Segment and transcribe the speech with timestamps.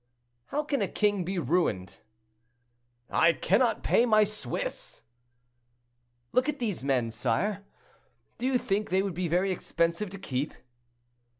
[0.47, 1.97] "How can a king be ruined?"
[3.11, 5.03] "I cannot pay my Swiss!"
[6.31, 7.63] "Look at these men, sire;
[8.39, 10.55] do you think they would be very expensive to keep?"